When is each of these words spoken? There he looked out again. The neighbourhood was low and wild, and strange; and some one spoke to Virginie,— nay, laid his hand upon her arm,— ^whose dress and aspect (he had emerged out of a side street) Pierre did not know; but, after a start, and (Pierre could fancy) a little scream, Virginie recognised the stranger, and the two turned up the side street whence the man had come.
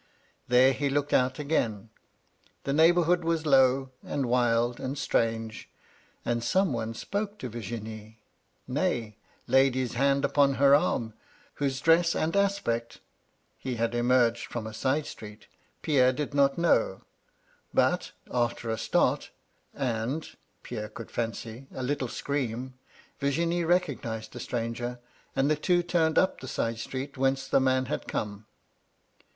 There 0.47 0.73
he 0.73 0.89
looked 0.89 1.13
out 1.13 1.37
again. 1.37 1.91
The 2.63 2.73
neighbourhood 2.73 3.23
was 3.23 3.45
low 3.45 3.91
and 4.03 4.25
wild, 4.25 4.79
and 4.79 4.97
strange; 4.97 5.69
and 6.25 6.43
some 6.43 6.73
one 6.73 6.95
spoke 6.95 7.37
to 7.37 7.49
Virginie,— 7.49 8.17
nay, 8.67 9.17
laid 9.45 9.75
his 9.75 9.93
hand 9.93 10.25
upon 10.25 10.55
her 10.55 10.73
arm,— 10.73 11.13
^whose 11.59 11.79
dress 11.83 12.15
and 12.15 12.35
aspect 12.35 12.97
(he 13.59 13.75
had 13.75 13.93
emerged 13.93 14.47
out 14.49 14.55
of 14.61 14.65
a 14.65 14.73
side 14.73 15.05
street) 15.05 15.45
Pierre 15.83 16.11
did 16.11 16.33
not 16.33 16.57
know; 16.57 17.03
but, 17.71 18.11
after 18.33 18.71
a 18.71 18.79
start, 18.79 19.29
and 19.75 20.29
(Pierre 20.63 20.89
could 20.89 21.11
fancy) 21.11 21.67
a 21.75 21.83
little 21.83 22.07
scream, 22.07 22.73
Virginie 23.19 23.63
recognised 23.63 24.33
the 24.33 24.39
stranger, 24.39 24.97
and 25.35 25.47
the 25.47 25.55
two 25.55 25.83
turned 25.83 26.17
up 26.17 26.39
the 26.41 26.47
side 26.47 26.79
street 26.79 27.19
whence 27.19 27.47
the 27.47 27.59
man 27.59 27.85
had 27.85 28.07
come. 28.07 28.47